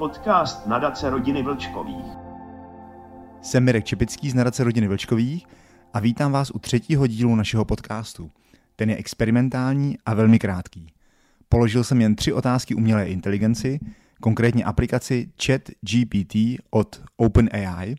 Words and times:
Podcast 0.00 0.66
Nadace 0.66 1.10
rodiny 1.10 1.42
Vlčkových. 1.42 2.04
Jsem 3.42 3.64
Mirek 3.64 3.84
Čepický 3.84 4.30
z 4.30 4.34
Nadace 4.34 4.64
rodiny 4.64 4.88
Vlčkových 4.88 5.46
a 5.92 6.00
vítám 6.00 6.32
vás 6.32 6.50
u 6.50 6.58
třetího 6.58 7.06
dílu 7.06 7.34
našeho 7.34 7.64
podcastu. 7.64 8.30
Ten 8.76 8.90
je 8.90 8.96
experimentální 8.96 9.98
a 10.06 10.14
velmi 10.14 10.38
krátký. 10.38 10.86
Položil 11.48 11.84
jsem 11.84 12.00
jen 12.00 12.16
tři 12.16 12.32
otázky 12.32 12.74
umělé 12.74 13.08
inteligenci, 13.08 13.80
konkrétně 14.20 14.64
aplikaci 14.64 15.32
Chat 15.44 15.62
GPT 15.80 16.36
od 16.70 17.02
OpenAI, 17.16 17.96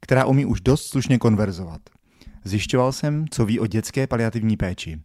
která 0.00 0.24
umí 0.24 0.46
už 0.46 0.60
dost 0.60 0.86
slušně 0.86 1.18
konverzovat. 1.18 1.80
Zjišťoval 2.44 2.92
jsem, 2.92 3.24
co 3.30 3.46
ví 3.46 3.60
o 3.60 3.66
dětské 3.66 4.06
paliativní 4.06 4.56
péči. 4.56 5.00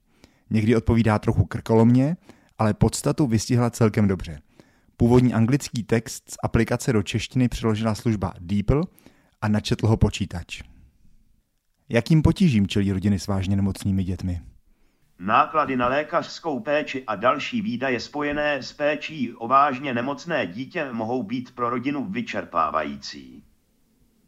Někdy 0.49 0.75
odpovídá 0.75 1.19
trochu 1.19 1.45
krkolomně, 1.45 2.17
ale 2.57 2.73
podstatu 2.73 3.27
vystihla 3.27 3.69
celkem 3.69 4.07
dobře. 4.07 4.39
Původní 4.97 5.33
anglický 5.33 5.83
text 5.83 6.31
z 6.31 6.35
aplikace 6.43 6.93
do 6.93 7.03
češtiny 7.03 7.49
přeložila 7.49 7.95
služba 7.95 8.33
DeepL 8.39 8.83
a 9.41 9.47
načetl 9.47 9.87
ho 9.87 9.97
počítač. 9.97 10.61
Jakým 11.89 12.21
potížím 12.21 12.67
čelí 12.67 12.91
rodiny 12.91 13.19
s 13.19 13.27
vážně 13.27 13.55
nemocnými 13.55 14.03
dětmi? 14.03 14.41
Náklady 15.19 15.77
na 15.77 15.87
lékařskou 15.87 16.59
péči 16.59 17.03
a 17.07 17.15
další 17.15 17.61
výdaje 17.61 17.99
spojené 17.99 18.63
s 18.63 18.73
péčí 18.73 19.33
o 19.33 19.47
vážně 19.47 19.93
nemocné 19.93 20.47
dítě 20.47 20.89
mohou 20.91 21.23
být 21.23 21.55
pro 21.55 21.69
rodinu 21.69 22.05
vyčerpávající. 22.05 23.43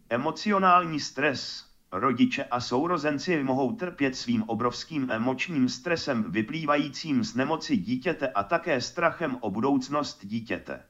Emocionální 0.09 0.99
stres, 0.99 1.66
Rodiče 1.91 2.44
a 2.44 2.62
sourozenci 2.62 3.44
mohou 3.44 3.75
trpět 3.75 4.16
svým 4.16 4.44
obrovským 4.44 5.12
emočním 5.12 5.70
stresem 5.70 6.31
vyplývajícím 6.31 7.23
z 7.23 7.35
nemoci 7.35 7.77
dítěte 7.77 8.27
a 8.27 8.44
také 8.44 8.81
strachem 8.81 9.38
o 9.41 9.52
budoucnost 9.52 10.25
dítěte. 10.25 10.83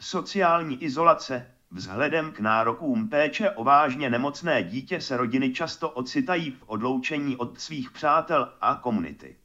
Sociální 0.00 0.82
izolace, 0.82 1.56
Vzhledem 1.70 2.32
k 2.32 2.40
nárokům 2.40 3.08
péče 3.08 3.50
o 3.50 3.64
vážně 3.64 4.10
nemocné 4.10 4.62
dítě 4.62 5.00
se 5.00 5.16
rodiny 5.16 5.52
často 5.52 5.90
ocitají 5.90 6.50
v 6.50 6.62
odloučení 6.66 7.36
od 7.36 7.60
svých 7.60 7.90
přátel 7.90 8.52
a 8.60 8.74
komunity. 8.74 9.36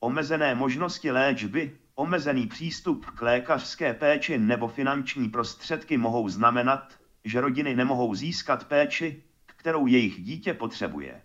Omezené 0.00 0.54
možnosti 0.54 1.10
léčby, 1.10 1.78
omezený 1.94 2.46
přístup 2.46 3.06
k 3.06 3.22
lékařské 3.22 3.94
péči 3.94 4.38
nebo 4.38 4.68
finanční 4.68 5.28
prostředky 5.28 5.96
mohou 5.96 6.28
znamenat, 6.28 6.94
že 7.24 7.40
rodiny 7.40 7.76
nemohou 7.76 8.14
získat 8.14 8.64
péči, 8.64 9.22
kterou 9.58 9.86
jejich 9.86 10.24
dítě 10.24 10.54
potřebuje. 10.54 11.22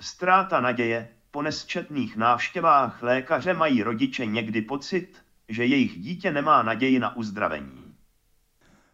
Ztráta 0.00 0.60
naděje, 0.60 1.08
po 1.30 1.42
nesčetných 1.42 2.16
návštěvách 2.16 3.02
lékaře 3.02 3.54
mají 3.54 3.82
rodiče 3.82 4.26
někdy 4.26 4.62
pocit, 4.62 5.16
že 5.48 5.64
jejich 5.64 5.98
dítě 5.98 6.32
nemá 6.32 6.62
naději 6.62 6.98
na 6.98 7.16
uzdravení. 7.16 7.94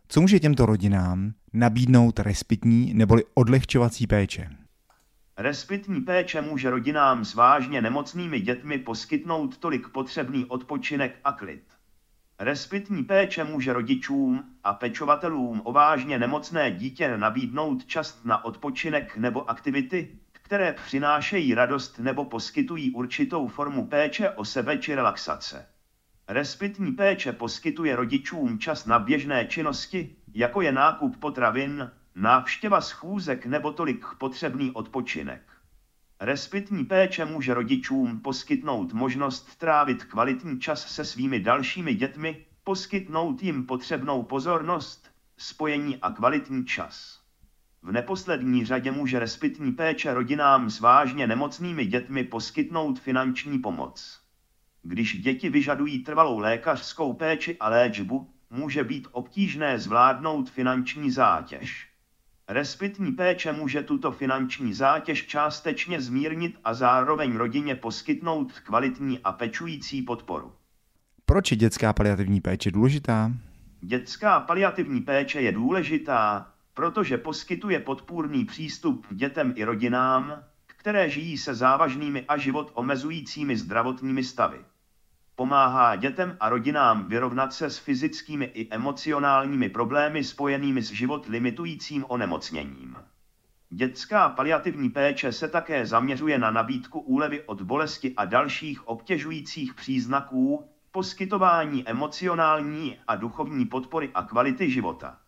Co 0.08 0.20
může 0.20 0.41
těmto 0.41 0.66
rodinám 0.66 1.33
nabídnout 1.53 2.19
respitní 2.19 2.94
neboli 2.94 3.22
odlehčovací 3.34 4.06
péče? 4.06 4.50
Respitní 5.36 6.00
péče 6.00 6.42
může 6.42 6.70
rodinám 6.70 7.25
s 7.25 7.34
vážně 7.34 7.83
nemocnými 7.83 8.41
dětmi 8.41 8.78
poskytnout 8.78 9.58
tolik 9.58 9.88
potřebný 9.88 10.44
odpočinek 10.44 11.16
a 11.25 11.33
klid. 11.33 11.75
Respitní 12.39 13.05
péče 13.05 13.45
může 13.45 13.73
rodičům 13.73 14.45
a 14.65 14.75
pečovatelům 14.75 15.62
o 15.65 15.73
vážně 15.73 16.19
nemocné 16.19 16.70
dítě 16.70 17.19
nabídnout 17.19 17.87
čas 17.87 18.25
na 18.25 18.45
odpočinek 18.45 19.17
nebo 19.17 19.51
aktivity, 19.51 20.19
které 20.33 20.73
přinášejí 20.73 21.55
radost 21.55 21.98
nebo 21.98 22.25
poskytují 22.25 22.91
určitou 22.91 23.48
formu 23.48 23.87
péče 23.87 24.31
o 24.31 24.45
sebe 24.45 24.78
či 24.78 24.95
relaxace. 24.95 25.67
Respitní 26.28 26.93
péče 26.93 27.33
poskytuje 27.33 27.97
rodičům 27.97 28.59
čas 28.59 28.87
na 28.87 28.98
běžné 28.98 29.47
činnosti, 29.47 30.16
jako 30.34 30.60
je 30.60 30.72
nákup 30.72 31.16
potravin, 31.16 31.91
návštěva 32.15 32.81
schůzek 32.81 33.47
nebo 33.47 33.72
tolik 33.72 34.06
potřebný 34.19 34.71
odpočinek. 34.71 35.56
Respitní 36.21 36.84
péče 36.84 37.25
může 37.25 37.54
rodičům 37.54 38.21
poskytnout 38.21 38.93
možnost 38.93 39.56
trávit 39.59 40.04
kvalitní 40.04 40.60
čas 40.60 40.94
se 40.94 41.04
svými 41.04 41.41
dalšími 41.41 41.94
dětmi, 41.94 42.47
poskytnout 42.65 43.43
jim 43.43 43.66
potřebnou 43.66 44.22
pozornost, 44.22 45.10
spojení 45.37 45.97
a 45.97 46.10
kvalitní 46.10 46.65
čas. 46.65 47.21
V 47.82 47.93
neposlední 47.93 48.65
řadě 48.65 48.93
může 48.93 49.19
respitní 49.19 49.72
péče 49.72 50.15
rodinám 50.15 50.71
s 50.71 50.81
vážně 50.81 51.27
nemocnými 51.27 51.87
dětmi 51.87 52.25
poskytnout 52.25 53.00
finanční 53.00 53.59
pomoc. 53.59 54.21
Když 54.83 55.22
děti 55.22 55.48
vyžadují 55.48 55.98
trvalou 56.04 56.38
lékařskou 56.38 57.12
péči 57.12 57.56
a 57.60 57.69
léčbu, 57.69 58.31
může 58.50 58.84
být 58.84 59.09
obtížné 59.12 59.78
zvládnout 59.78 60.50
finanční 60.50 61.10
zátěž. 61.10 61.96
Respitní 62.49 63.12
péče 63.12 63.53
může 63.53 63.83
tuto 63.83 64.12
finanční 64.12 64.75
zátěž 64.75 65.27
částečně 65.27 66.01
zmírnit 66.01 66.59
a 66.65 66.75
zároveň 66.75 67.37
rodině 67.37 67.75
poskytnout 67.75 68.53
kvalitní 68.53 69.19
a 69.25 69.33
pečující 69.33 70.03
podporu. 70.03 70.53
Proč 71.25 71.51
je 71.51 71.57
dětská 71.57 71.93
paliativní 71.93 72.41
péče 72.41 72.71
důležitá? 72.71 73.33
Dětská 73.81 74.41
paliativní 74.41 75.01
péče 75.01 75.41
je 75.41 75.53
důležitá, 75.53 76.53
protože 76.75 77.19
poskytuje 77.19 77.81
podpůrný 77.81 78.45
přístup 78.45 79.07
dětem 79.11 79.53
i 79.57 79.65
rodinám, 79.65 80.45
které 80.67 81.11
žijí 81.11 81.39
se 81.39 81.55
závažnými 81.55 82.25
a 82.28 82.37
život 82.37 82.71
omezujícími 82.75 83.57
zdravotními 83.57 84.25
stavy. 84.25 84.59
Pomáhá 85.38 85.97
dětem 85.97 86.36
a 86.41 86.48
rodinám 86.48 87.08
vyrovnat 87.08 87.52
se 87.52 87.70
s 87.70 87.78
fyzickými 87.78 88.44
i 88.44 88.69
emocionálními 88.70 89.69
problémy 89.69 90.24
spojenými 90.24 90.82
s 90.82 90.91
život 90.91 91.26
limitujícím 91.26 92.04
onemocněním. 92.08 92.97
Dětská 93.70 94.28
paliativní 94.28 94.91
péče 94.91 95.32
se 95.32 95.48
také 95.48 95.86
zaměřuje 95.86 96.38
na 96.38 96.50
nabídku 96.50 97.00
úlevy 97.00 97.42
od 97.47 97.62
bolesti 97.62 98.14
a 98.16 98.24
dalších 98.24 98.88
obtěžujících 98.88 99.74
příznaků, 99.74 100.70
poskytování 100.91 101.88
emocionální 101.88 102.98
a 103.08 103.16
duchovní 103.16 103.66
podpory 103.66 104.10
a 104.14 104.22
kvality 104.22 104.70
života. 104.70 105.18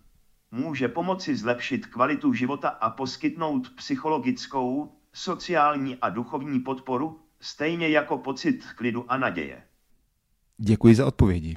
Může 0.51 0.89
pomoci 0.89 1.37
zlepšit 1.37 1.87
kvalitu 1.87 2.33
života 2.33 2.69
a 2.69 2.91
poskytnout 2.91 3.71
psychologickou, 3.77 4.93
sociální 5.13 5.97
a 5.97 6.09
duchovní 6.09 6.61
podporu, 6.61 7.21
stejně 7.41 7.89
jako 7.89 8.19
pocit 8.19 8.65
klidu 8.77 9.05
a 9.09 9.17
naděje. 9.17 9.68
Děkuji 10.61 10.95
za 10.95 11.07
odpovědi. 11.07 11.57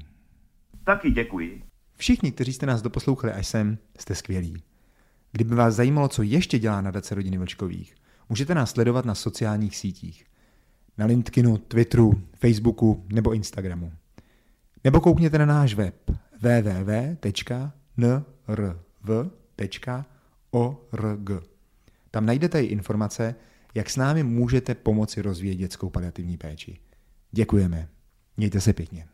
Taky 0.83 1.11
děkuji. 1.11 1.63
Všichni, 1.95 2.31
kteří 2.31 2.53
jste 2.53 2.65
nás 2.65 2.81
doposlouchali 2.81 3.33
až 3.33 3.47
sem, 3.47 3.77
jste 3.99 4.15
skvělí. 4.15 4.63
Kdyby 5.31 5.55
vás 5.55 5.75
zajímalo, 5.75 6.07
co 6.07 6.23
ještě 6.23 6.59
dělá 6.59 6.81
nadace 6.81 7.15
rodiny 7.15 7.37
Vlčkových, 7.37 7.95
můžete 8.29 8.55
nás 8.55 8.71
sledovat 8.71 9.05
na 9.05 9.15
sociálních 9.15 9.77
sítích. 9.77 10.25
Na 10.97 11.05
LinkedInu, 11.05 11.57
Twitteru, 11.57 12.21
Facebooku 12.33 13.05
nebo 13.13 13.33
Instagramu. 13.33 13.91
Nebo 14.83 15.01
koukněte 15.01 15.37
na 15.37 15.45
náš 15.45 15.73
web 15.73 16.11
www.nrv.org. 16.41 17.21
Tam 22.11 22.25
najdete 22.25 22.63
i 22.63 22.65
informace, 22.65 23.35
jak 23.75 23.89
s 23.89 23.97
námi 23.97 24.23
můžete 24.23 24.75
pomoci 24.75 25.21
rozvíjet 25.21 25.55
dětskou 25.55 25.89
paliativní 25.89 26.37
péči. 26.37 26.79
Děkujeme. 27.31 27.89
Mějte 28.37 28.61
se 28.61 28.73
pěkně. 28.73 29.07